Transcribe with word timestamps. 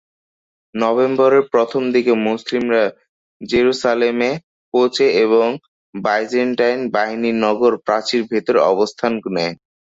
নভেম্বরের 0.75 1.43
প্রথমদিকে 1.53 2.13
মুসলিমরা 2.27 2.83
জেরুসালেমে 3.41 4.31
পৌছে 4.73 5.05
এবং 5.23 5.47
বাইজেন্টাইন 5.93 6.79
বাহিনী 6.95 7.31
নগর 7.43 7.73
প্রাচীরের 7.85 8.29
ভেতর 8.31 8.55
অবস্থান 8.71 9.11
নেয়। 9.35 9.55